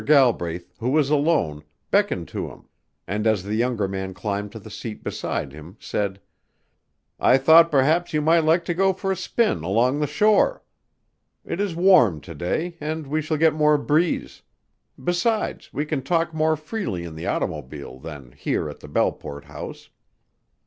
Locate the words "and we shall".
12.81-13.37